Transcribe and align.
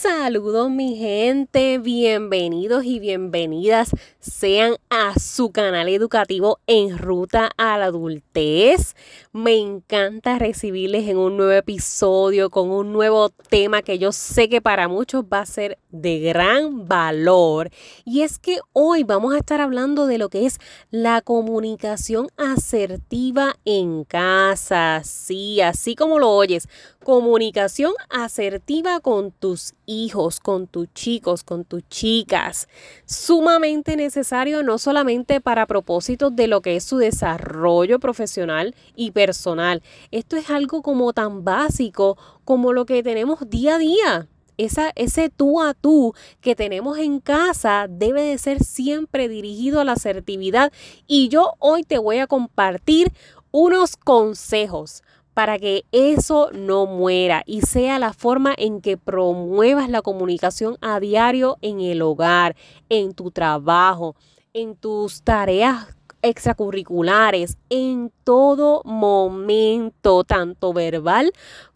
Saludos 0.00 0.70
mi 0.70 0.96
gente, 0.96 1.76
bienvenidos 1.76 2.86
y 2.86 2.98
bienvenidas 3.00 3.90
sean 4.18 4.76
a 4.88 5.18
su 5.18 5.50
canal 5.50 5.90
educativo 5.90 6.58
en 6.66 6.96
ruta 6.96 7.50
a 7.58 7.76
la 7.76 7.86
adultez. 7.86 8.96
Me 9.32 9.58
encanta 9.58 10.38
recibirles 10.38 11.06
en 11.06 11.18
un 11.18 11.36
nuevo 11.36 11.52
episodio 11.52 12.48
con 12.48 12.70
un 12.70 12.94
nuevo 12.94 13.28
tema 13.28 13.82
que 13.82 13.98
yo 13.98 14.10
sé 14.10 14.48
que 14.48 14.62
para 14.62 14.88
muchos 14.88 15.24
va 15.24 15.40
a 15.40 15.46
ser 15.46 15.76
de 15.90 16.18
gran 16.20 16.88
valor. 16.88 17.70
Y 18.06 18.22
es 18.22 18.38
que 18.38 18.58
hoy 18.72 19.04
vamos 19.04 19.34
a 19.34 19.38
estar 19.38 19.60
hablando 19.60 20.06
de 20.06 20.16
lo 20.16 20.30
que 20.30 20.46
es 20.46 20.60
la 20.90 21.20
comunicación 21.20 22.28
asertiva 22.38 23.56
en 23.66 24.04
casa. 24.04 25.02
Sí, 25.04 25.60
así 25.60 25.94
como 25.94 26.18
lo 26.18 26.30
oyes, 26.30 26.68
comunicación 27.04 27.92
asertiva 28.08 29.00
con 29.00 29.32
tus 29.32 29.74
hijos, 29.90 30.38
con 30.40 30.68
tus 30.68 30.92
chicos, 30.94 31.42
con 31.42 31.64
tus 31.64 31.86
chicas. 31.88 32.68
Sumamente 33.04 33.96
necesario 33.96 34.62
no 34.62 34.78
solamente 34.78 35.40
para 35.40 35.66
propósitos 35.66 36.34
de 36.34 36.46
lo 36.46 36.62
que 36.62 36.76
es 36.76 36.84
su 36.84 36.98
desarrollo 36.98 37.98
profesional 37.98 38.74
y 38.94 39.10
personal. 39.10 39.82
Esto 40.12 40.36
es 40.36 40.48
algo 40.48 40.82
como 40.82 41.12
tan 41.12 41.44
básico 41.44 42.16
como 42.44 42.72
lo 42.72 42.86
que 42.86 43.02
tenemos 43.02 43.50
día 43.50 43.74
a 43.74 43.78
día. 43.78 44.28
Esa, 44.56 44.92
ese 44.94 45.30
tú 45.30 45.62
a 45.62 45.72
tú 45.72 46.14
que 46.40 46.54
tenemos 46.54 46.98
en 46.98 47.20
casa 47.20 47.86
debe 47.88 48.22
de 48.22 48.36
ser 48.36 48.62
siempre 48.62 49.26
dirigido 49.26 49.80
a 49.80 49.84
la 49.84 49.92
asertividad 49.92 50.70
y 51.06 51.28
yo 51.28 51.54
hoy 51.58 51.82
te 51.82 51.98
voy 51.98 52.18
a 52.18 52.26
compartir 52.26 53.10
unos 53.52 53.96
consejos 53.96 55.02
para 55.40 55.58
que 55.58 55.86
eso 55.90 56.50
no 56.52 56.84
muera 56.84 57.44
y 57.46 57.62
sea 57.62 57.98
la 57.98 58.12
forma 58.12 58.52
en 58.58 58.82
que 58.82 58.98
promuevas 58.98 59.88
la 59.88 60.02
comunicación 60.02 60.76
a 60.82 61.00
diario 61.00 61.56
en 61.62 61.80
el 61.80 62.02
hogar, 62.02 62.56
en 62.90 63.14
tu 63.14 63.30
trabajo, 63.30 64.16
en 64.52 64.76
tus 64.76 65.22
tareas 65.22 65.96
extracurriculares 66.20 67.56
en 67.70 68.12
todo 68.22 68.82
momento, 68.84 70.24
tanto 70.24 70.74
verbal 70.74 71.32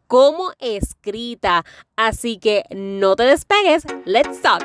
como 0.08 0.50
escrita. 0.58 1.64
Así 1.96 2.36
que 2.36 2.64
no 2.68 3.16
te 3.16 3.22
despegues, 3.22 3.86
let's 4.04 4.42
talk. 4.42 4.62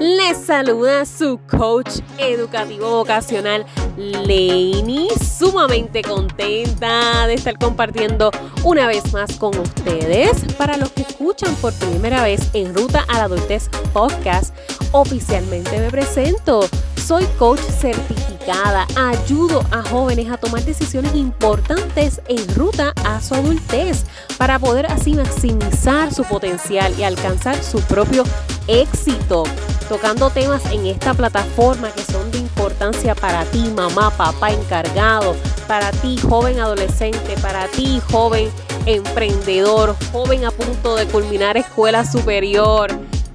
Les 0.00 0.36
saluda 0.36 1.06
su 1.06 1.38
coach 1.48 2.00
educativo 2.18 2.90
vocacional, 2.90 3.64
Lainey, 3.96 5.08
sumamente 5.56 6.02
contenta 6.02 7.26
de 7.26 7.32
estar 7.32 7.58
compartiendo 7.58 8.30
una 8.62 8.86
vez 8.86 9.10
más 9.14 9.36
con 9.36 9.58
ustedes. 9.58 10.44
Para 10.58 10.76
los 10.76 10.90
que 10.90 11.00
escuchan 11.00 11.54
por 11.56 11.72
primera 11.72 12.22
vez 12.22 12.50
en 12.52 12.74
Ruta 12.74 13.06
a 13.08 13.16
la 13.16 13.24
Adultez 13.24 13.70
Podcast, 13.94 14.54
oficialmente 14.92 15.78
me 15.78 15.90
presento. 15.90 16.68
Soy 17.02 17.24
coach 17.38 17.60
certificada, 17.60 18.86
ayudo 18.96 19.64
a 19.70 19.82
jóvenes 19.82 20.30
a 20.30 20.36
tomar 20.36 20.62
decisiones 20.62 21.14
importantes 21.14 22.20
en 22.28 22.54
ruta 22.54 22.92
a 23.06 23.22
su 23.22 23.34
adultez 23.34 24.04
para 24.36 24.58
poder 24.58 24.84
así 24.86 25.14
maximizar 25.14 26.12
su 26.12 26.24
potencial 26.24 26.92
y 26.98 27.04
alcanzar 27.04 27.56
su 27.62 27.80
propio 27.82 28.24
éxito, 28.66 29.44
tocando 29.88 30.28
temas 30.28 30.66
en 30.70 30.84
esta 30.84 31.14
plataforma 31.14 31.90
que 31.92 32.02
son 32.02 32.30
de 32.30 32.38
importancia 32.66 33.14
para 33.14 33.44
ti, 33.44 33.72
mamá, 33.76 34.10
papá 34.10 34.50
encargado, 34.50 35.36
para 35.68 35.92
ti, 35.92 36.16
joven 36.18 36.58
adolescente, 36.58 37.36
para 37.40 37.68
ti, 37.68 38.02
joven 38.10 38.50
emprendedor, 38.86 39.94
joven 40.10 40.44
a 40.44 40.50
punto 40.50 40.96
de 40.96 41.06
culminar 41.06 41.56
escuela 41.56 42.04
superior. 42.04 42.88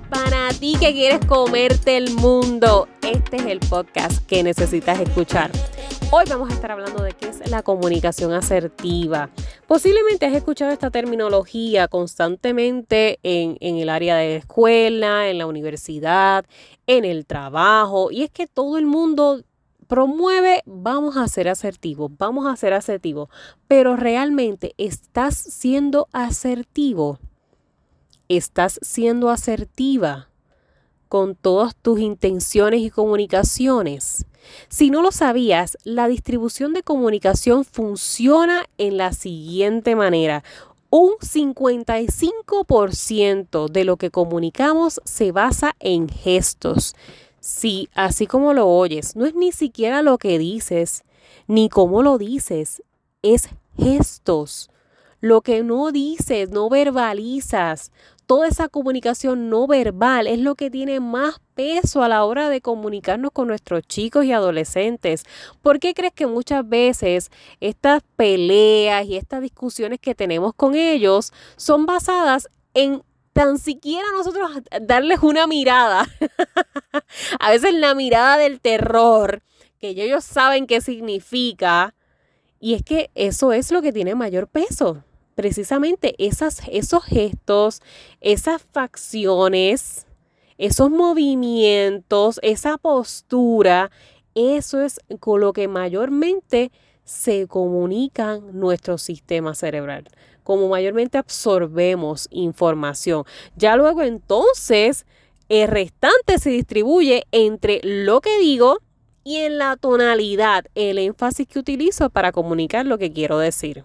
Para 0.10 0.50
ti 0.50 0.76
que 0.78 0.92
quieres 0.92 1.26
comerte 1.26 1.96
el 1.96 2.12
mundo, 2.14 2.90
este 3.02 3.38
es 3.38 3.46
el 3.46 3.62
podcast 3.62 4.18
que 4.28 4.44
necesitas 4.44 5.00
escuchar. 5.00 5.50
Hoy 6.14 6.26
vamos 6.28 6.50
a 6.50 6.54
estar 6.54 6.70
hablando 6.72 7.04
de 7.04 7.14
qué 7.14 7.30
es 7.30 7.50
la 7.50 7.64
comunicación 7.64 8.34
asertiva. 8.34 9.30
Posiblemente 9.66 10.26
has 10.26 10.34
escuchado 10.34 10.70
esta 10.70 10.92
terminología 10.92 11.88
constantemente 11.88 13.18
en, 13.24 13.56
el 13.62 13.88
área 13.88 14.18
de 14.18 14.36
escuela, 14.36 15.30
en 15.30 15.38
la 15.38 15.46
universidad, 15.46 16.44
en 16.86 17.06
el 17.06 17.26
trabajo, 17.26 18.12
y 18.12 18.24
es 18.24 18.30
que 18.30 18.46
todo 18.46 18.78
el 18.78 18.88
mundo 18.88 19.42
promueve, 19.88 20.64
vamos 20.66 21.16
a 21.16 21.26
ser 21.30 21.48
asertivos, 21.48 22.12
vamos 22.18 22.46
a 22.46 22.58
ser 22.58 22.74
asertivos, 22.74 23.30
pero 23.70 23.96
realmente 23.96 24.74
estás 24.78 25.38
siendo 25.38 26.10
asertivo, 26.12 27.20
estás 28.28 28.80
siendo 28.82 29.30
asertiva 29.30 30.28
con 31.08 31.36
todas 31.36 31.74
tus 31.74 32.02
intenciones 32.02 32.82
y 32.82 32.90
comunicaciones. 32.90 34.26
Si 34.70 34.90
no 34.90 35.02
lo 35.02 35.12
sabías, 35.12 35.78
la 35.84 36.08
distribución 36.08 36.74
de 36.74 36.84
comunicación 36.84 37.66
funciona 37.66 38.66
en 38.78 38.98
la 38.98 39.14
siguiente 39.14 39.96
manera. 39.96 40.44
Un 40.90 41.14
55% 41.22 43.70
de 43.70 43.84
lo 43.86 43.98
que 43.98 44.12
comunicamos 44.12 45.02
se 45.06 45.32
basa 45.32 45.76
en 45.80 46.10
gestos. 46.10 46.96
Sí, 47.40 47.90
así 47.96 48.28
como 48.28 48.54
lo 48.54 48.68
oyes, 48.68 49.16
no 49.16 49.26
es 49.26 49.34
ni 49.34 49.52
siquiera 49.52 50.02
lo 50.02 50.18
que 50.18 50.38
dices, 50.38 51.04
ni 51.48 51.70
cómo 51.70 52.04
lo 52.04 52.18
dices, 52.18 52.84
es 53.22 53.50
gestos. 53.78 54.70
Lo 55.22 55.42
que 55.42 55.64
no 55.64 55.92
dices, 55.92 56.50
no 56.50 56.70
verbalizas, 56.70 57.92
toda 58.32 58.48
esa 58.48 58.70
comunicación 58.70 59.50
no 59.50 59.68
verbal 59.68 60.26
es 60.26 60.40
lo 60.40 60.56
que 60.56 60.72
tiene 60.72 61.02
más 61.02 61.42
peso 61.54 62.02
a 62.02 62.08
la 62.08 62.24
hora 62.24 62.48
de 62.48 62.62
comunicarnos 62.62 63.32
con 63.34 63.50
nuestros 63.50 63.86
chicos 63.86 64.24
y 64.24 64.32
adolescentes. 64.32 65.26
¿Por 65.62 65.82
qué 65.82 65.94
crees 65.94 66.14
que 66.14 66.28
muchas 66.28 66.66
veces 66.66 67.30
estas 67.60 68.04
peleas 68.16 69.06
y 69.06 69.18
estas 69.18 69.42
discusiones 69.42 70.00
que 70.00 70.16
tenemos 70.16 70.54
con 70.54 70.76
ellos 70.76 71.34
son 71.58 71.86
basadas 71.86 72.48
en 72.74 73.04
tan 73.34 73.58
siquiera 73.58 74.08
nosotros 74.16 74.50
darles 74.82 75.20
una 75.24 75.46
mirada? 75.46 76.08
a 77.42 77.52
veces 77.52 77.74
la 77.74 77.96
mirada 77.96 78.38
del 78.38 78.62
terror, 78.62 79.44
que 79.78 79.90
ellos 79.90 80.24
saben 80.24 80.68
qué 80.68 80.80
significa. 80.80 81.96
Y 82.62 82.76
es 82.76 82.84
que 82.84 83.12
eso 83.14 83.52
es 83.52 83.74
lo 83.74 83.82
que 83.82 83.92
tiene 83.92 84.16
mayor 84.16 84.48
peso 84.48 85.04
precisamente 85.42 86.14
esos 86.20 87.04
gestos, 87.04 87.82
esas 88.20 88.62
facciones, 88.62 90.06
esos 90.60 90.92
movimientos, 90.92 92.40
esa 92.44 92.78
postura, 92.78 93.90
eso 94.36 94.82
es 94.82 95.00
con 95.20 95.42
lo 95.42 95.52
que 95.52 95.68
mayormente 95.68 96.72
se 97.06 97.48
comunican 97.48 98.60
nuestro 98.60 99.00
sistema 99.00 99.56
cerebral, 99.56 100.08
como 100.44 100.70
mayormente 100.70 101.18
absorbemos 101.18 102.28
información. 102.30 103.24
Ya 103.56 103.76
luego 103.76 104.04
entonces 104.04 105.08
el 105.50 105.70
restante 105.70 106.38
se 106.38 106.52
distribuye 106.52 107.24
entre 107.32 107.82
lo 107.82 108.22
que 108.22 108.38
digo 108.38 108.78
y 109.24 109.38
en 109.38 109.58
la 109.58 109.76
tonalidad, 109.76 110.66
el 110.76 111.00
énfasis 111.00 111.48
que 111.48 111.58
utilizo 111.58 112.12
para 112.12 112.32
comunicar 112.32 112.86
lo 112.86 113.00
que 113.00 113.12
quiero 113.12 113.40
decir. 113.40 113.84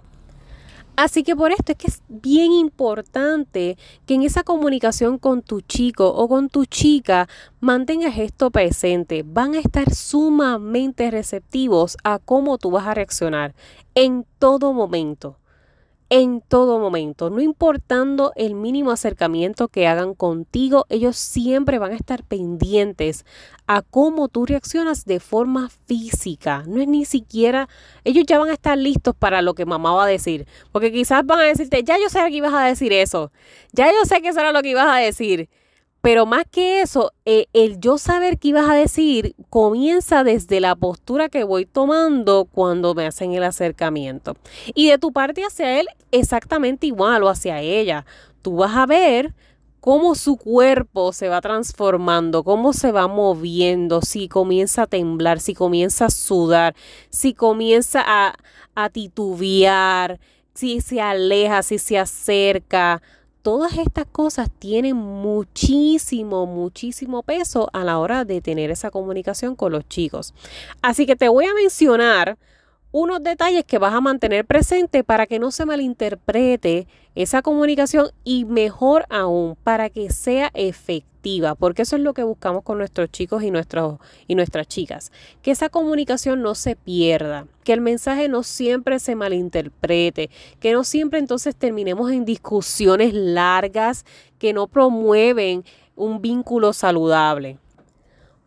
Así 0.97 1.23
que 1.23 1.37
por 1.37 1.53
esto 1.53 1.73
es 1.73 1.79
que 1.79 1.87
es 1.89 2.03
bien 2.09 2.53
importante 2.53 3.77
que 4.07 4.15
en 4.15 4.23
esa 4.23 4.43
comunicación 4.43 5.19
con 5.19 5.43
tu 5.43 5.61
chico 5.61 6.09
o 6.09 6.27
con 6.27 6.49
tu 6.49 6.65
chica 6.65 7.29
mantengas 7.61 8.17
esto 8.19 8.51
presente. 8.51 9.23
Van 9.23 9.55
a 9.55 9.61
estar 9.61 9.93
sumamente 9.95 11.11
receptivos 11.11 11.99
a 12.03 12.19
cómo 12.19 12.57
tú 12.57 12.71
vas 12.71 12.87
a 12.87 12.95
reaccionar 12.95 13.55
en 13.95 14.25
todo 14.39 14.73
momento 14.73 15.39
en 16.09 16.41
todo 16.41 16.78
momento, 16.78 17.31
no 17.31 17.41
importando 17.41 18.33
el 18.37 18.54
mínimo 18.54 18.92
acercamiento 18.92 19.69
que 19.69 19.89
hagan 19.89 20.15
contigo, 20.15 20.86
ellos 20.89 21.16
siempre 21.16 21.78
van 21.78 21.92
a 21.92 21.97
estar 21.97 22.22
pendientes 22.22 23.25
a 23.66 23.83
cómo 23.83 24.28
tú 24.28 24.47
reaccionas 24.47 25.04
de 25.04 25.19
forma 25.19 25.69
física. 25.86 26.63
No 26.69 26.81
es 26.81 26.86
ni 26.86 27.04
siquiera, 27.04 27.69
ellos 28.04 28.25
ya 28.27 28.39
van 28.39 28.51
a 28.51 28.53
estar 28.53 28.78
listos 28.78 29.16
para 29.16 29.42
lo 29.42 29.54
que 29.54 29.66
mamá 29.66 29.92
va 29.95 30.04
a 30.04 30.09
decir, 30.09 30.47
porque 30.71 30.92
quizás 30.92 31.27
van 31.27 31.41
a 31.41 31.42
decirte, 31.42 31.83
ya 31.83 31.98
yo 31.98 32.09
sé 32.09 32.21
que 32.28 32.36
ibas 32.36 32.54
a 32.54 32.65
decir 32.65 32.92
eso, 32.92 33.33
ya 33.72 33.86
yo 33.86 34.04
sé 34.04 34.22
que 34.22 34.28
eso 34.28 34.41
era 34.41 34.53
lo 34.53 34.63
que 34.63 34.71
ibas 34.71 34.86
a 34.86 34.97
decir. 34.97 35.48
Pero 36.07 36.25
más 36.25 36.45
que 36.49 36.83
eso, 36.83 37.13
eh, 37.25 37.47
el 37.53 37.81
yo 37.81 37.99
saber 37.99 38.39
qué 38.39 38.47
ibas 38.51 38.71
a 38.71 38.75
decir 38.75 39.35
comienza 39.51 40.23
desde 40.23 40.61
la 40.61 40.77
postura 40.77 41.29
que 41.29 41.43
voy 41.43 41.67
tomando 41.67 42.45
cuando 42.45 42.95
me 42.95 43.07
hacen 43.07 43.33
el 43.33 43.43
acercamiento. 43.43 44.37
Y 44.73 44.89
de 44.89 44.99
tu 44.99 45.11
parte 45.11 45.43
hacia 45.43 45.81
él, 45.81 45.89
exactamente 46.13 46.87
igual 46.87 47.25
o 47.25 47.29
hacia 47.29 47.61
ella. 47.61 48.07
Tú 48.41 48.59
vas 48.59 48.77
a 48.77 48.87
ver 48.87 49.35
cómo 49.81 50.15
su 50.15 50.37
cuerpo 50.37 51.13
se 51.13 51.29
va 51.29 51.41
transformando, 51.41 52.45
cómo 52.45 52.73
se 52.73 52.93
va 52.93 53.09
moviendo, 53.09 54.01
si 54.01 54.29
comienza 54.29 54.83
a 54.83 54.87
temblar, 54.87 55.41
si 55.41 55.55
comienza 55.55 56.05
a 56.05 56.11
sudar, 56.11 56.77
si 57.11 57.35
comienza 57.35 58.05
a, 58.07 58.37
a 58.77 58.91
titubear, 58.91 60.21
si 60.55 60.81
se 60.81 61.01
aleja, 61.01 61.65
si 61.65 61.79
se 61.79 61.99
acerca. 61.99 63.03
Todas 63.47 63.78
estas 63.78 64.07
cosas 64.07 64.51
tienen 64.59 64.97
muchísimo, 64.97 66.47
muchísimo 66.47 67.22
peso 67.22 67.71
a 67.72 67.84
la 67.84 68.01
hora 68.01 68.25
de 68.25 68.41
tener 68.41 68.72
esa 68.72 68.91
comunicación 68.91 69.54
con 69.54 69.71
los 69.71 69.89
chicos. 69.89 70.34
Así 70.83 71.07
que 71.07 71.15
te 71.15 71.28
voy 71.28 71.45
a 71.45 71.54
mencionar 71.54 72.39
unos 72.98 73.22
detalles 73.22 73.66
que 73.66 73.77
vas 73.77 73.93
a 73.93 74.01
mantener 74.01 74.47
presente 74.47 75.04
para 75.04 75.27
que 75.27 75.39
no 75.39 75.51
se 75.51 75.66
malinterprete 75.66 76.87
esa 77.15 77.43
comunicación 77.43 78.09
y 78.25 78.47
mejor 78.47 79.04
aún 79.10 79.54
para 79.63 79.91
que 79.91 80.09
sea 80.09 80.51
efectiva, 80.54 81.54
porque 81.57 81.83
eso 81.83 81.97
es 81.97 82.03
lo 82.03 82.15
que 82.15 82.22
buscamos 82.22 82.63
con 82.63 82.78
nuestros 82.78 83.10
chicos 83.10 83.43
y, 83.43 83.51
nuestros, 83.51 83.98
y 84.27 84.34
nuestras 84.34 84.66
chicas, 84.66 85.13
que 85.43 85.51
esa 85.51 85.69
comunicación 85.69 86.41
no 86.41 86.54
se 86.54 86.75
pierda, 86.75 87.47
que 87.65 87.75
el 87.75 87.83
mensaje 87.83 88.31
no 88.31 88.43
siempre 88.43 88.98
se 88.98 89.15
malinterprete, 89.15 90.31
que 90.59 90.72
no 90.72 90.83
siempre 90.83 91.19
entonces 91.19 91.54
terminemos 91.54 92.10
en 92.10 92.25
discusiones 92.25 93.13
largas 93.13 94.07
que 94.39 94.54
no 94.54 94.69
promueven 94.69 95.66
un 95.97 96.22
vínculo 96.22 96.72
saludable 96.72 97.59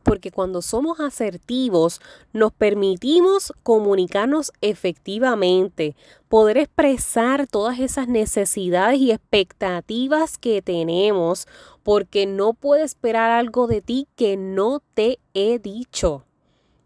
porque 0.04 0.32
cuando 0.32 0.62
somos 0.62 1.00
asertivos 1.00 2.02
nos 2.34 2.52
permitimos 2.52 3.54
comunicarnos 3.64 4.52
efectivamente, 4.62 5.96
poder 6.28 6.58
expresar 6.58 7.48
todas 7.48 7.80
esas 7.80 8.08
necesidades 8.08 9.00
y 9.00 9.12
expectativas 9.12 10.38
que 10.38 10.62
tenemos, 10.62 11.48
porque 11.84 12.26
no 12.26 12.54
puedo 12.54 12.84
esperar 12.84 13.32
algo 13.32 13.68
de 13.68 13.82
ti 13.82 14.08
que 14.16 14.38
no 14.38 14.82
te 14.94 15.20
he 15.34 15.60
dicho. 15.60 16.26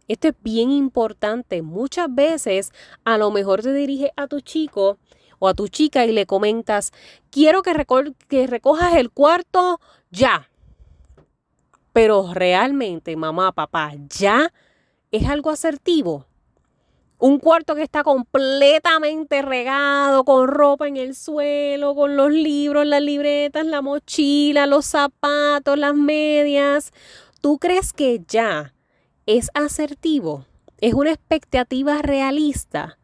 Esto 0.07 0.27
es 0.29 0.35
bien 0.43 0.71
importante. 0.71 1.61
Muchas 1.61 2.13
veces 2.13 2.71
a 3.03 3.17
lo 3.17 3.31
mejor 3.31 3.61
te 3.61 3.73
diriges 3.73 4.11
a 4.15 4.27
tu 4.27 4.41
chico 4.41 4.97
o 5.39 5.47
a 5.47 5.53
tu 5.53 5.67
chica 5.67 6.05
y 6.05 6.11
le 6.11 6.25
comentas, 6.25 6.91
quiero 7.29 7.63
que, 7.63 7.73
que 8.27 8.47
recojas 8.47 8.95
el 8.95 9.11
cuarto 9.11 9.79
ya 10.11 10.49
pero 11.93 12.33
realmente, 12.33 13.15
mamá, 13.15 13.51
papá, 13.51 13.93
ya 14.09 14.51
es 15.11 15.27
algo 15.29 15.51
asertivo. 15.51 16.25
Un 17.19 17.39
cuarto 17.39 17.75
que 17.75 17.83
está 17.83 18.03
completamente 18.03 19.43
regado, 19.43 20.25
con 20.25 20.47
ropa 20.47 20.87
en 20.87 20.97
el 20.97 21.15
suelo, 21.15 21.95
con 21.95 22.17
los 22.17 22.31
libros, 22.31 22.85
las 22.85 23.01
libretas, 23.01 23.65
la 23.65 23.81
mochila, 23.81 24.65
los 24.65 24.87
zapatos, 24.87 25.77
las 25.77 25.93
medias. 25.93 26.91
¿Tú 27.39 27.59
crees 27.59 27.93
que 27.93 28.21
ya 28.27 28.73
es 29.25 29.51
asertivo? 29.53 30.45
¿Es 30.81 30.95
una 30.95 31.11
expectativa 31.11 32.01
realista? 32.01 32.97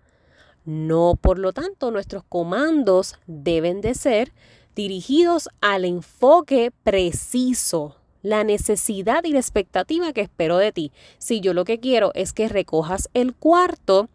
No, 0.66 1.18
por 1.22 1.40
lo 1.40 1.54
tanto, 1.54 1.92
nuestros 1.92 2.24
comandos 2.28 3.18
deben 3.28 3.80
de 3.80 3.94
ser 3.94 4.34
dirigidos 4.76 5.48
al 5.62 5.86
enfoque 5.86 6.72
preciso 6.84 7.99
la 8.22 8.44
necesidad 8.44 9.24
y 9.24 9.32
la 9.32 9.40
expectativa 9.40 10.14
que 10.14 10.22
espero 10.22 10.58
de 10.58 10.72
ti. 10.72 10.92
Si 11.18 11.42
yo 11.42 11.54
lo 11.54 11.66
que 11.66 11.80
quiero 11.80 12.12
es 12.16 12.34
que 12.34 12.48
recojas 12.50 13.10
el 13.14 13.34
cuarto, 13.34 14.10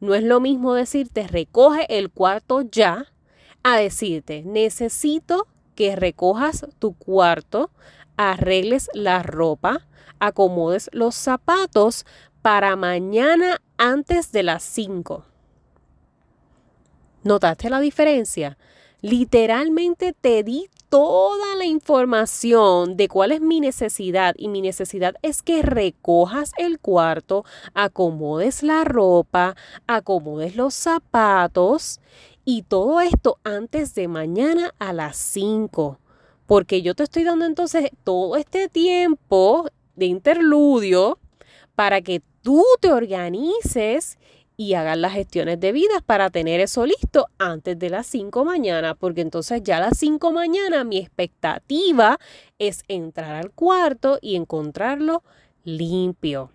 no 0.00 0.14
es 0.14 0.22
lo 0.22 0.40
mismo 0.40 0.74
decirte 0.74 1.26
recoge 1.26 1.86
el 1.88 2.10
cuarto 2.10 2.62
ya 2.62 3.06
a 3.62 3.76
decirte 3.76 4.42
necesito 4.44 5.46
que 5.74 5.96
recojas 5.96 6.66
tu 6.78 6.94
cuarto, 6.94 7.70
arregles 8.16 8.90
la 8.94 9.22
ropa, 9.22 9.86
acomodes 10.18 10.90
los 10.92 11.14
zapatos 11.14 12.04
para 12.42 12.76
mañana 12.76 13.62
antes 13.78 14.32
de 14.32 14.42
las 14.42 14.62
5. 14.62 15.24
¿Notaste 17.22 17.70
la 17.70 17.80
diferencia? 17.80 18.58
Literalmente 19.02 20.14
te 20.18 20.42
di 20.42 20.68
toda 20.90 21.54
la 21.56 21.64
información 21.64 22.96
de 22.96 23.08
cuál 23.08 23.30
es 23.30 23.40
mi 23.40 23.60
necesidad 23.60 24.34
y 24.36 24.48
mi 24.48 24.60
necesidad 24.60 25.14
es 25.22 25.42
que 25.42 25.62
recojas 25.62 26.52
el 26.58 26.80
cuarto, 26.80 27.44
acomodes 27.74 28.64
la 28.64 28.84
ropa, 28.84 29.54
acomodes 29.86 30.56
los 30.56 30.74
zapatos 30.74 32.00
y 32.44 32.62
todo 32.62 33.00
esto 33.00 33.38
antes 33.44 33.94
de 33.94 34.08
mañana 34.08 34.74
a 34.80 34.92
las 34.92 35.16
5. 35.16 35.98
Porque 36.46 36.82
yo 36.82 36.96
te 36.96 37.04
estoy 37.04 37.22
dando 37.22 37.44
entonces 37.44 37.90
todo 38.02 38.34
este 38.34 38.68
tiempo 38.68 39.66
de 39.94 40.06
interludio 40.06 41.20
para 41.76 42.00
que 42.00 42.20
tú 42.42 42.64
te 42.80 42.92
organices 42.92 44.18
y 44.60 44.74
hagan 44.74 45.00
las 45.00 45.14
gestiones 45.14 45.58
debidas 45.58 46.02
para 46.04 46.28
tener 46.28 46.60
eso 46.60 46.84
listo 46.84 47.28
antes 47.38 47.78
de 47.78 47.88
las 47.88 48.06
5 48.08 48.44
mañana, 48.44 48.94
porque 48.94 49.22
entonces 49.22 49.62
ya 49.62 49.78
a 49.78 49.80
las 49.80 49.96
5 49.96 50.32
mañana 50.32 50.84
mi 50.84 50.98
expectativa 50.98 52.18
es 52.58 52.82
entrar 52.86 53.36
al 53.36 53.52
cuarto 53.52 54.18
y 54.20 54.36
encontrarlo 54.36 55.22
limpio. 55.64 56.50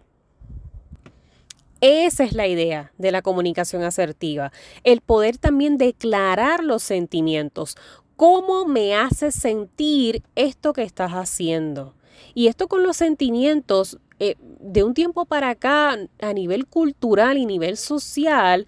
Esa 1.81 2.25
es 2.25 2.33
la 2.33 2.45
idea 2.45 2.91
de 2.99 3.11
la 3.11 3.23
comunicación 3.23 3.81
asertiva, 3.81 4.51
el 4.83 5.01
poder 5.01 5.39
también 5.39 5.79
declarar 5.79 6.63
los 6.63 6.83
sentimientos. 6.83 7.75
¿Cómo 8.17 8.67
me 8.67 8.93
hace 8.93 9.31
sentir 9.31 10.21
esto 10.35 10.73
que 10.73 10.83
estás 10.83 11.13
haciendo? 11.13 11.95
Y 12.35 12.49
esto 12.49 12.67
con 12.67 12.83
los 12.83 12.97
sentimientos 12.97 13.97
eh, 14.19 14.35
de 14.39 14.83
un 14.83 14.93
tiempo 14.93 15.25
para 15.25 15.49
acá, 15.49 15.97
a 16.21 16.33
nivel 16.33 16.67
cultural 16.67 17.37
y 17.37 17.45
nivel 17.45 17.77
social, 17.77 18.67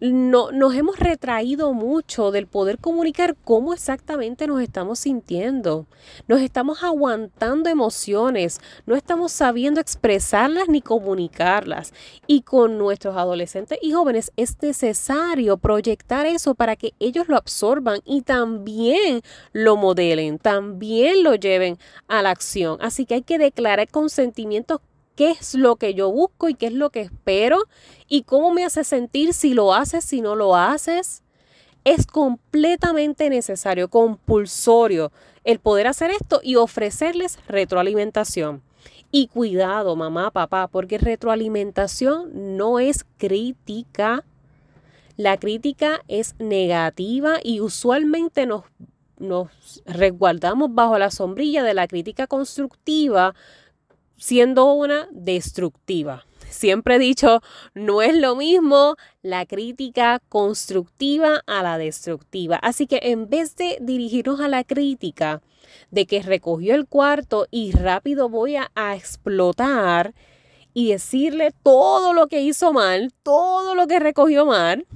no, 0.00 0.52
nos 0.52 0.74
hemos 0.74 0.98
retraído 0.98 1.72
mucho 1.72 2.30
del 2.30 2.46
poder 2.46 2.78
comunicar 2.78 3.34
cómo 3.44 3.72
exactamente 3.72 4.46
nos 4.46 4.60
estamos 4.60 4.98
sintiendo. 4.98 5.86
Nos 6.28 6.40
estamos 6.42 6.82
aguantando 6.82 7.70
emociones, 7.70 8.60
no 8.84 8.94
estamos 8.94 9.32
sabiendo 9.32 9.80
expresarlas 9.80 10.68
ni 10.68 10.82
comunicarlas. 10.82 11.94
Y 12.26 12.42
con 12.42 12.76
nuestros 12.78 13.16
adolescentes 13.16 13.78
y 13.80 13.92
jóvenes 13.92 14.32
es 14.36 14.60
necesario 14.60 15.56
proyectar 15.56 16.26
eso 16.26 16.54
para 16.54 16.76
que 16.76 16.92
ellos 17.00 17.28
lo 17.28 17.36
absorban 17.36 18.00
y 18.04 18.22
también 18.22 19.22
lo 19.52 19.76
modelen, 19.76 20.38
también 20.38 21.22
lo 21.22 21.34
lleven 21.34 21.78
a 22.06 22.22
la 22.22 22.30
acción. 22.30 22.78
Así 22.80 23.06
que 23.06 23.14
hay 23.14 23.22
que 23.22 23.38
declarar 23.38 23.88
consentimientos 23.88 24.80
qué 25.16 25.30
es 25.30 25.54
lo 25.54 25.76
que 25.76 25.94
yo 25.94 26.12
busco 26.12 26.48
y 26.48 26.54
qué 26.54 26.66
es 26.66 26.72
lo 26.74 26.90
que 26.90 27.00
espero 27.00 27.58
y 28.06 28.22
cómo 28.22 28.52
me 28.52 28.64
hace 28.64 28.84
sentir 28.84 29.32
si 29.32 29.54
lo 29.54 29.74
haces, 29.74 30.04
si 30.04 30.20
no 30.20 30.36
lo 30.36 30.54
haces. 30.54 31.22
Es 31.84 32.06
completamente 32.06 33.30
necesario, 33.30 33.88
compulsorio, 33.88 35.10
el 35.44 35.58
poder 35.58 35.86
hacer 35.86 36.10
esto 36.10 36.40
y 36.42 36.56
ofrecerles 36.56 37.38
retroalimentación. 37.48 38.62
Y 39.10 39.28
cuidado, 39.28 39.96
mamá, 39.96 40.30
papá, 40.30 40.66
porque 40.68 40.98
retroalimentación 40.98 42.56
no 42.56 42.78
es 42.78 43.04
crítica. 43.16 44.24
La 45.16 45.38
crítica 45.38 46.02
es 46.08 46.34
negativa 46.38 47.38
y 47.42 47.60
usualmente 47.60 48.46
nos, 48.46 48.64
nos 49.18 49.48
resguardamos 49.86 50.74
bajo 50.74 50.98
la 50.98 51.10
sombrilla 51.10 51.62
de 51.62 51.72
la 51.72 51.86
crítica 51.86 52.26
constructiva 52.26 53.34
siendo 54.16 54.72
una 54.72 55.08
destructiva. 55.12 56.24
Siempre 56.48 56.96
he 56.96 56.98
dicho, 56.98 57.42
no 57.74 58.02
es 58.02 58.16
lo 58.16 58.36
mismo 58.36 58.96
la 59.22 59.46
crítica 59.46 60.20
constructiva 60.28 61.42
a 61.46 61.62
la 61.62 61.76
destructiva. 61.76 62.56
Así 62.56 62.86
que 62.86 63.00
en 63.02 63.28
vez 63.28 63.56
de 63.56 63.78
dirigirnos 63.80 64.40
a 64.40 64.48
la 64.48 64.64
crítica 64.64 65.42
de 65.90 66.06
que 66.06 66.22
recogió 66.22 66.74
el 66.74 66.86
cuarto 66.86 67.46
y 67.50 67.72
rápido 67.72 68.28
voy 68.28 68.56
a, 68.56 68.70
explotar 68.94 70.14
y 70.72 70.90
decirle 70.92 71.52
todo 71.62 72.12
lo 72.12 72.28
que 72.28 72.42
hizo 72.42 72.72
mal, 72.72 73.12
todo 73.22 73.74
lo 73.74 73.86
que 73.86 73.98
recogió 73.98 74.46
mal, 74.46 74.86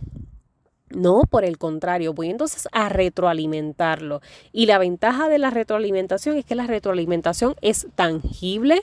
no, 0.91 1.23
por 1.31 1.45
el 1.45 1.57
contrario, 1.57 2.15
voy 2.15 2.31
entonces 2.31 2.69
a 2.73 2.89
retroalimentarlo. 2.89 4.21
Y 4.53 4.67
la 4.67 4.79
ventaja 4.79 5.29
de 5.29 5.39
la 5.39 5.50
retroalimentación 5.50 6.37
es 6.37 6.45
que 6.45 6.57
la 6.57 6.67
retroalimentación 6.67 7.55
es 7.61 7.87
tangible, 7.95 8.83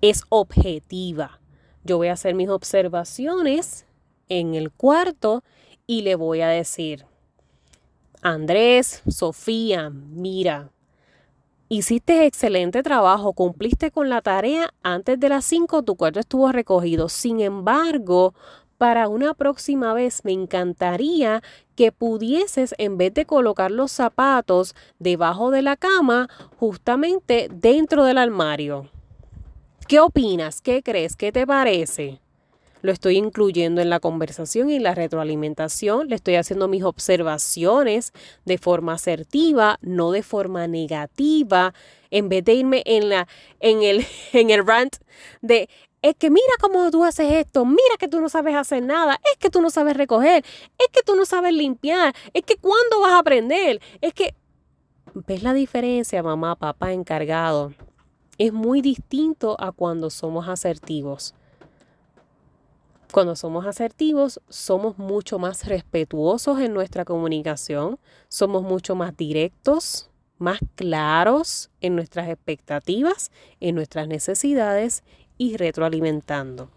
es 0.00 0.24
objetiva. 0.28 1.40
Yo 1.84 1.96
voy 1.96 2.08
a 2.08 2.12
hacer 2.12 2.34
mis 2.34 2.48
observaciones 2.48 3.86
en 4.28 4.54
el 4.54 4.70
cuarto 4.70 5.42
y 5.86 6.02
le 6.02 6.14
voy 6.14 6.40
a 6.40 6.48
decir, 6.48 7.06
Andrés, 8.22 9.02
Sofía, 9.08 9.90
mira, 9.90 10.70
hiciste 11.68 12.26
excelente 12.26 12.82
trabajo, 12.82 13.32
cumpliste 13.32 13.90
con 13.90 14.08
la 14.08 14.20
tarea 14.20 14.74
antes 14.82 15.18
de 15.18 15.28
las 15.30 15.44
5, 15.46 15.82
tu 15.82 15.96
cuarto 15.96 16.20
estuvo 16.20 16.52
recogido. 16.52 17.08
Sin 17.08 17.40
embargo, 17.40 18.34
para 18.76 19.08
una 19.08 19.34
próxima 19.34 19.94
vez 19.94 20.24
me 20.24 20.32
encantaría 20.32 21.42
que 21.76 21.92
pudieses, 21.92 22.74
en 22.78 22.98
vez 22.98 23.14
de 23.14 23.26
colocar 23.26 23.70
los 23.70 23.90
zapatos 23.90 24.74
debajo 24.98 25.50
de 25.50 25.62
la 25.62 25.76
cama, 25.76 26.28
justamente 26.58 27.48
dentro 27.52 28.04
del 28.04 28.18
armario. 28.18 28.88
¿Qué 29.90 29.98
opinas? 29.98 30.60
¿Qué 30.60 30.84
crees? 30.84 31.16
¿Qué 31.16 31.32
te 31.32 31.44
parece? 31.48 32.20
lo 32.80 32.92
estoy 32.92 33.16
incluyendo 33.16 33.80
en 33.80 33.90
la 33.90 33.98
conversación 33.98 34.70
y 34.70 34.78
la 34.78 34.94
retroalimentación, 34.94 36.08
le 36.08 36.14
estoy 36.14 36.36
haciendo 36.36 36.68
mis 36.68 36.84
observaciones 36.84 38.12
de 38.44 38.56
forma 38.56 38.92
asertiva, 38.92 39.80
no 39.82 40.12
de 40.12 40.22
forma 40.22 40.68
negativa, 40.68 41.74
en 42.12 42.28
vez 42.28 42.44
de 42.44 42.54
irme 42.54 42.82
en, 42.86 43.08
la, 43.08 43.26
en, 43.58 43.82
el, 43.82 44.06
en 44.32 44.50
el 44.50 44.64
rant 44.64 44.94
de 45.42 45.68
es 46.02 46.14
que 46.14 46.30
mira 46.30 46.54
cómo 46.60 46.88
tú 46.92 47.04
haces 47.04 47.32
esto, 47.32 47.66
mira 47.66 47.96
que 47.98 48.06
tú 48.06 48.20
no 48.20 48.28
sabes 48.28 48.54
hacer 48.54 48.84
nada, 48.84 49.20
es 49.32 49.38
que 49.38 49.50
tú 49.50 49.60
no 49.60 49.70
sabes 49.70 49.96
recoger, 49.96 50.44
es 50.78 50.86
que 50.92 51.02
tú 51.02 51.16
no 51.16 51.26
sabes 51.26 51.52
limpiar, 51.52 52.14
es 52.32 52.44
que 52.44 52.56
cuándo 52.58 53.00
vas 53.00 53.10
a 53.10 53.18
aprender, 53.18 53.80
es 54.00 54.14
que... 54.14 54.36
¿Ves 55.26 55.42
la 55.42 55.52
diferencia, 55.52 56.22
mamá, 56.22 56.54
papá, 56.54 56.92
encargado? 56.92 57.72
Es 58.40 58.52
muy 58.54 58.80
distinto 58.80 59.54
a 59.60 59.70
cuando 59.70 60.08
somos 60.08 60.48
asertivos. 60.48 61.34
Cuando 63.12 63.36
somos 63.36 63.66
asertivos, 63.66 64.40
somos 64.48 64.96
mucho 64.96 65.38
más 65.38 65.66
respetuosos 65.66 66.58
en 66.60 66.72
nuestra 66.72 67.04
comunicación, 67.04 67.98
somos 68.28 68.62
mucho 68.62 68.94
más 68.94 69.14
directos, 69.14 70.08
más 70.38 70.58
claros 70.74 71.68
en 71.82 71.94
nuestras 71.94 72.30
expectativas, 72.30 73.30
en 73.60 73.74
nuestras 73.74 74.08
necesidades 74.08 75.04
y 75.36 75.58
retroalimentando. 75.58 76.70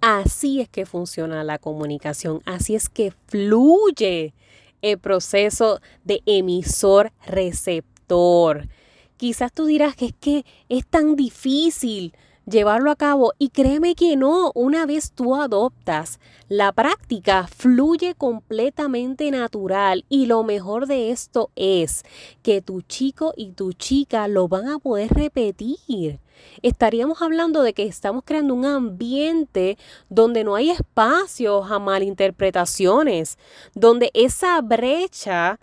Así 0.00 0.62
es 0.62 0.70
que 0.70 0.86
funciona 0.86 1.44
la 1.44 1.58
comunicación, 1.58 2.40
así 2.46 2.74
es 2.74 2.88
que 2.88 3.12
fluye 3.26 4.32
el 4.80 4.98
proceso 4.98 5.82
de 6.04 6.22
emisor-receptor. 6.24 8.68
Quizás 9.16 9.52
tú 9.52 9.66
dirás 9.66 9.96
que 9.96 10.06
es 10.06 10.14
que 10.18 10.44
es 10.68 10.86
tan 10.86 11.16
difícil 11.16 12.12
llevarlo 12.46 12.90
a 12.90 12.96
cabo 12.96 13.32
y 13.38 13.48
créeme 13.48 13.94
que 13.94 14.16
no, 14.16 14.52
una 14.54 14.86
vez 14.86 15.12
tú 15.12 15.34
adoptas 15.34 16.20
la 16.48 16.72
práctica 16.72 17.48
fluye 17.48 18.14
completamente 18.14 19.32
natural 19.32 20.04
y 20.08 20.26
lo 20.26 20.44
mejor 20.44 20.86
de 20.86 21.10
esto 21.10 21.50
es 21.56 22.04
que 22.42 22.62
tu 22.62 22.82
chico 22.82 23.34
y 23.36 23.50
tu 23.50 23.72
chica 23.72 24.28
lo 24.28 24.46
van 24.46 24.68
a 24.68 24.78
poder 24.78 25.12
repetir. 25.12 26.20
Estaríamos 26.62 27.20
hablando 27.20 27.62
de 27.62 27.72
que 27.72 27.84
estamos 27.84 28.22
creando 28.24 28.54
un 28.54 28.64
ambiente 28.64 29.76
donde 30.08 30.44
no 30.44 30.54
hay 30.54 30.70
espacios 30.70 31.68
a 31.68 31.80
malinterpretaciones, 31.80 33.38
donde 33.74 34.12
esa 34.14 34.60
brecha 34.60 35.58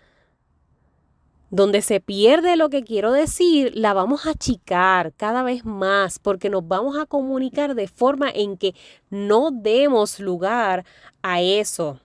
donde 1.54 1.84
se 1.84 2.00
pierde 2.00 2.56
lo 2.56 2.72
que 2.72 2.84
quiero 2.84 3.12
decir, 3.12 3.74
la 3.76 3.94
vamos 3.94 4.26
a 4.26 4.32
achicar 4.32 5.14
cada 5.14 5.44
vez 5.44 5.66
más 5.66 6.18
porque 6.18 6.50
nos 6.50 6.68
vamos 6.68 6.98
a 6.98 7.06
comunicar 7.06 7.76
de 7.76 7.88
forma 7.88 8.32
en 8.32 8.58
que 8.58 8.74
no 9.12 9.52
demos 9.52 10.20
lugar 10.20 10.84
a 11.22 11.44
eso. 11.44 12.00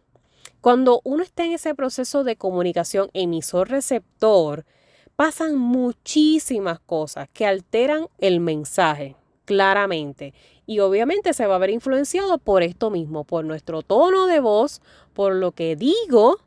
Cuando 0.61 1.00
uno 1.02 1.23
está 1.23 1.47
en 1.47 1.52
ese 1.52 1.75
proceso 1.75 2.25
de 2.25 2.37
comunicación 2.37 3.09
emisor-receptor, 3.14 4.67
pasan 5.17 5.57
muchísimas 5.57 6.78
cosas 6.81 7.26
que 7.33 7.47
alteran 7.47 8.09
el 8.19 8.40
mensaje, 8.40 9.17
claramente. 9.47 10.35
Y 10.67 10.81
obviamente 10.81 11.33
se 11.33 11.47
va 11.47 11.55
a 11.55 11.59
ver 11.59 11.71
influenciado 11.71 12.37
por 12.37 12.62
esto 12.62 12.90
mismo, 12.90 13.25
por 13.25 13.47
nuestro 13.47 13.81
tono 13.81 14.26
de 14.26 14.40
voz, 14.40 14.83
por 15.14 15.35
lo 15.35 15.52
que 15.52 15.75
digo, 15.75 16.38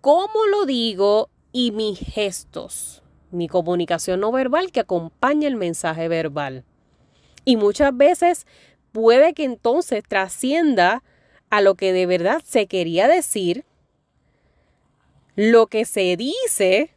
cómo 0.00 0.46
lo 0.50 0.64
digo 0.64 1.28
y 1.52 1.72
mis 1.72 1.98
gestos, 1.98 3.02
mi 3.30 3.48
comunicación 3.48 4.20
no 4.20 4.32
verbal 4.32 4.70
que 4.70 4.80
acompaña 4.80 5.48
el 5.48 5.56
mensaje 5.56 6.08
verbal. 6.08 6.64
Y 7.44 7.56
muchas 7.56 7.96
veces 7.96 8.46
puede 8.92 9.34
que 9.34 9.44
entonces 9.44 10.02
trascienda 10.06 11.02
a 11.50 11.60
lo 11.60 11.74
que 11.74 11.92
de 11.92 12.06
verdad 12.06 12.42
se 12.44 12.66
quería 12.66 13.08
decir, 13.08 13.64
lo 15.34 15.68
que 15.68 15.84
se 15.84 16.16
dice, 16.16 16.90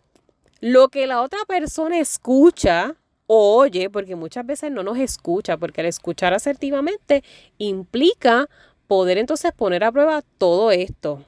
lo 0.60 0.90
que 0.90 1.08
la 1.08 1.22
otra 1.22 1.40
persona 1.48 2.00
escucha 2.00 2.96
o 3.28 3.56
oye, 3.56 3.90
porque 3.90 4.16
muchas 4.16 4.46
veces 4.46 4.72
no 4.72 4.84
nos 4.84 4.98
escucha, 4.98 5.56
porque 5.58 5.82
al 5.82 5.88
escuchar 5.88 6.34
asertivamente 6.34 7.24
implica 7.58 8.50
poder 8.88 9.18
entonces 9.18 9.54
poner 9.54 9.86
a 9.86 9.92
prueba 9.92 10.22
todo 10.38 10.72
esto 10.72 11.24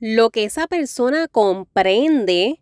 lo 0.00 0.30
que 0.30 0.44
esa 0.44 0.66
persona 0.66 1.28
comprende, 1.28 2.60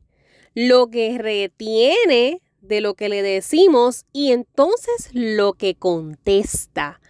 lo 0.55 0.89
que 0.89 1.19
retiene 1.19 2.41
de 2.61 2.81
lo 2.81 2.95
que 2.95 3.09
le 3.09 3.23
decimos 3.23 4.05
y 4.13 4.33
entonces 4.33 5.11
lo 5.13 5.53
que 5.53 5.75
contesta. 5.75 7.01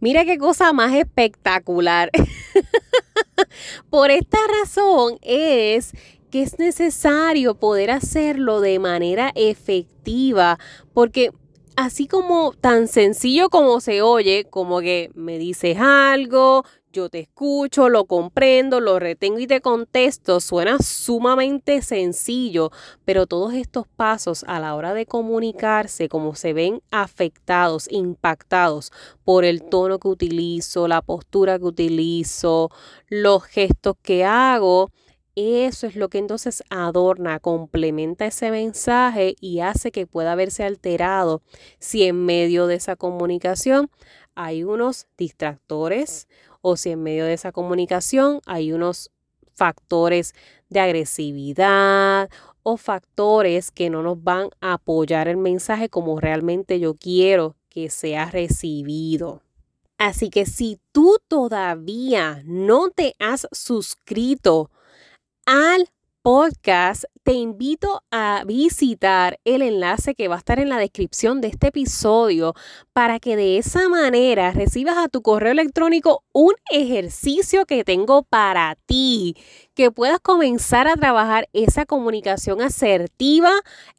Mira 0.00 0.24
qué 0.24 0.38
cosa 0.38 0.72
más 0.72 0.94
espectacular. 0.94 2.10
Por 3.90 4.10
esta 4.10 4.38
razón 4.62 5.18
es 5.22 5.92
que 6.30 6.42
es 6.42 6.58
necesario 6.58 7.54
poder 7.54 7.90
hacerlo 7.90 8.60
de 8.60 8.78
manera 8.78 9.32
efectiva, 9.34 10.58
porque 10.92 11.30
así 11.76 12.08
como 12.08 12.52
tan 12.52 12.88
sencillo 12.88 13.50
como 13.50 13.80
se 13.80 14.02
oye, 14.02 14.46
como 14.48 14.80
que 14.80 15.10
me 15.14 15.38
dices 15.38 15.76
algo, 15.78 16.64
yo 16.92 17.10
te 17.10 17.20
escucho, 17.20 17.90
lo 17.90 18.06
comprendo, 18.06 18.80
lo 18.80 18.98
retengo 18.98 19.38
y 19.38 19.46
te 19.46 19.60
contesto, 19.60 20.40
suena 20.40 20.78
sumamente 20.78 21.82
sencillo, 21.82 22.70
pero 23.04 23.26
todos 23.26 23.52
estos 23.52 23.86
pasos 23.86 24.44
a 24.48 24.58
la 24.60 24.74
hora 24.74 24.94
de 24.94 25.04
comunicarse, 25.04 26.08
como 26.08 26.34
se 26.34 26.54
ven 26.54 26.82
afectados, 26.90 27.86
impactados 27.90 28.92
por 29.24 29.44
el 29.44 29.62
tono 29.62 29.98
que 29.98 30.08
utilizo, 30.08 30.88
la 30.88 31.02
postura 31.02 31.58
que 31.58 31.66
utilizo, 31.66 32.70
los 33.08 33.44
gestos 33.44 33.96
que 34.02 34.24
hago, 34.24 34.90
eso 35.36 35.86
es 35.86 35.96
lo 35.96 36.08
que 36.08 36.18
entonces 36.18 36.64
adorna, 36.70 37.38
complementa 37.40 38.26
ese 38.26 38.50
mensaje 38.50 39.36
y 39.40 39.60
hace 39.60 39.92
que 39.92 40.06
pueda 40.06 40.34
verse 40.34 40.64
alterado 40.64 41.42
si 41.78 42.04
en 42.04 42.24
medio 42.24 42.66
de 42.66 42.76
esa 42.76 42.96
comunicación 42.96 43.90
hay 44.34 44.64
unos 44.64 45.06
distractores 45.18 46.26
o 46.62 46.76
si 46.76 46.90
en 46.90 47.02
medio 47.02 47.26
de 47.26 47.34
esa 47.34 47.52
comunicación 47.52 48.40
hay 48.46 48.72
unos 48.72 49.10
factores 49.54 50.34
de 50.70 50.80
agresividad 50.80 52.30
o 52.62 52.78
factores 52.78 53.70
que 53.70 53.90
no 53.90 54.02
nos 54.02 54.22
van 54.22 54.48
a 54.60 54.72
apoyar 54.72 55.28
el 55.28 55.36
mensaje 55.36 55.88
como 55.88 56.18
realmente 56.18 56.80
yo 56.80 56.94
quiero 56.94 57.56
que 57.68 57.90
sea 57.90 58.30
recibido. 58.30 59.42
Así 59.98 60.30
que 60.30 60.46
si 60.46 60.78
tú 60.92 61.18
todavía 61.28 62.42
no 62.44 62.90
te 62.90 63.14
has 63.18 63.46
suscrito 63.52 64.70
al 65.46 65.88
podcast, 66.22 67.04
te 67.22 67.34
invito 67.34 68.02
a 68.10 68.42
visitar 68.44 69.38
el 69.44 69.62
enlace 69.62 70.16
que 70.16 70.26
va 70.26 70.34
a 70.34 70.38
estar 70.38 70.58
en 70.58 70.68
la 70.68 70.76
descripción 70.76 71.40
de 71.40 71.46
este 71.48 71.68
episodio 71.68 72.54
para 72.92 73.20
que 73.20 73.36
de 73.36 73.56
esa 73.58 73.88
manera 73.88 74.50
recibas 74.50 74.96
a 74.96 75.08
tu 75.08 75.22
correo 75.22 75.52
electrónico 75.52 76.24
un 76.32 76.52
ejercicio 76.68 77.64
que 77.64 77.84
tengo 77.84 78.24
para 78.24 78.76
ti, 78.86 79.36
que 79.74 79.92
puedas 79.92 80.18
comenzar 80.18 80.88
a 80.88 80.96
trabajar 80.96 81.48
esa 81.52 81.86
comunicación 81.86 82.60
asertiva 82.60 83.52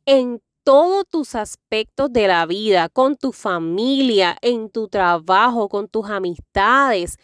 en 0.06 0.42
todos 0.66 1.06
tus 1.10 1.34
aspectos 1.34 2.12
de 2.12 2.27
la 2.27 2.46
vida, 2.46 2.89
con 2.89 3.16
tu 3.16 3.32
familia, 3.32 4.38
en 4.42 4.70
tu 4.70 4.89
trabajo, 4.89 5.70
con 5.70 5.88
tus 5.88 6.10
amistades, 6.10 7.18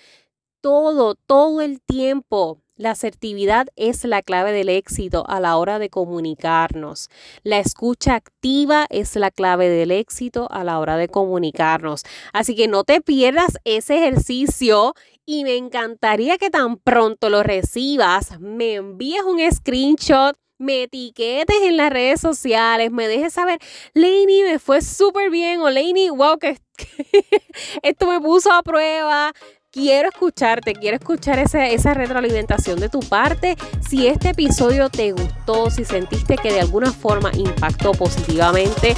todo, 0.62 1.16
todo 1.16 1.60
el 1.60 1.82
tiempo 1.82 2.63
la 2.76 2.92
asertividad 2.92 3.68
es 3.76 4.04
la 4.04 4.22
clave 4.22 4.52
del 4.52 4.70
éxito 4.70 5.24
a 5.28 5.40
la 5.40 5.58
hora 5.58 5.80
de 5.80 5.90
comunicarnos. 5.90 7.10
La 7.44 7.60
escucha 7.60 8.16
activa 8.16 8.88
es 8.90 9.16
la 9.16 9.32
clave 9.32 9.70
del 9.70 9.92
éxito 9.92 10.48
a 10.52 10.64
la 10.64 10.80
hora 10.80 10.98
de 10.98 11.08
comunicarnos. 11.08 12.04
Así 12.34 12.56
que 12.56 12.68
no 12.68 12.84
te 12.84 13.02
pierdas 13.02 13.58
ese 13.64 13.98
ejercicio 13.98 14.94
y 15.26 15.44
me 15.44 15.58
encantaría 15.58 16.38
que 16.38 16.50
tan 16.50 16.78
pronto 16.78 17.30
lo 17.30 17.44
recibas, 17.44 18.40
me 18.40 18.76
envíes 18.76 19.24
un 19.24 19.40
screenshot 19.52 20.36
me 20.60 20.84
etiquetes 20.84 21.62
en 21.62 21.78
las 21.78 21.92
redes 21.92 22.22
sociales, 22.22 22.92
me 22.92 23.08
dejes 23.08 23.34
saber, 23.34 23.60
Lainey, 23.94 24.44
me 24.44 24.60
fue 24.60 24.82
súper 24.82 25.30
bien, 25.30 25.60
o 25.62 25.70
Lainey, 25.70 26.10
wow, 26.10 26.38
que 26.40 26.58
esto 27.84 28.08
me 28.08 28.20
puso 28.20 28.52
a 28.52 28.64
prueba, 28.64 29.34
quiero 29.74 30.10
escucharte, 30.10 30.74
quiero 30.74 30.98
escuchar 30.98 31.40
esa, 31.40 31.66
esa 31.66 31.94
retroalimentación 31.96 32.80
de 32.80 32.90
tu 32.90 33.00
parte. 33.00 33.58
Si 33.90 34.08
este 34.08 34.30
episodio 34.30 34.90
te 34.90 35.12
gustó, 35.12 35.72
si 35.72 35.84
sentiste 35.84 36.38
que 36.38 36.54
de 36.54 36.62
alguna 36.62 36.92
forma 36.92 37.32
impactó 37.34 37.92
positivamente 37.92 38.96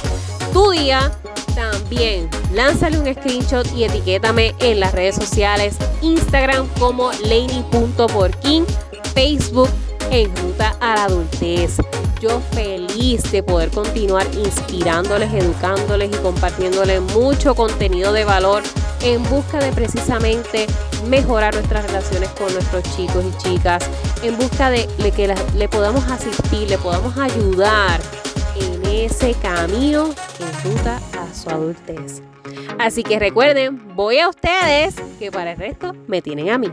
tu 0.52 0.70
día, 0.70 1.10
también 1.54 2.28
lánzale 2.52 2.98
un 2.98 3.12
screenshot 3.12 3.66
y 3.74 3.84
etiquétame 3.84 4.54
en 4.60 4.78
las 4.78 4.92
redes 4.92 5.14
sociales, 5.14 5.76
Instagram 6.02 6.68
como 6.78 7.10
Laney.porkin, 7.12 8.66
Facebook 9.14 9.70
en 10.10 10.34
ruta 10.36 10.76
a 10.80 10.94
la 10.94 11.04
adultez. 11.04 11.78
Yo 12.20 12.40
feliz 12.52 13.22
de 13.32 13.42
poder 13.42 13.70
continuar 13.70 14.26
inspirándoles, 14.34 15.32
educándoles 15.32 16.10
y 16.14 16.18
compartiéndoles 16.18 17.00
mucho 17.00 17.54
contenido 17.54 18.12
de 18.12 18.24
valor 18.24 18.62
en 19.02 19.22
busca 19.24 19.58
de 19.58 19.72
precisamente 19.72 20.66
mejorar 21.08 21.54
nuestras 21.54 21.86
relaciones 21.86 22.28
con 22.30 22.52
nuestros 22.52 22.82
chicos 22.96 23.24
y 23.24 23.36
chicas, 23.38 23.88
en 24.22 24.36
busca 24.36 24.70
de 24.70 24.86
que 25.14 25.34
le 25.56 25.68
podamos 25.68 26.04
asistir, 26.10 26.68
le 26.68 26.78
podamos 26.78 27.16
ayudar 27.16 28.00
en 28.60 28.84
ese 28.86 29.34
camino 29.34 30.14
en 30.40 30.70
ruta 30.70 31.00
a 31.18 31.34
su 31.34 31.50
adultez. 31.50 32.22
Así 32.78 33.02
que 33.02 33.18
recuerden, 33.18 33.94
voy 33.94 34.18
a 34.18 34.28
ustedes, 34.28 34.96
que 35.18 35.30
para 35.30 35.52
el 35.52 35.58
resto 35.58 35.94
me 36.06 36.22
tienen 36.22 36.50
a 36.50 36.58
mí. 36.58 36.72